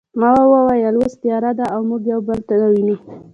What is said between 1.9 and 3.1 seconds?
یو بل نه وینو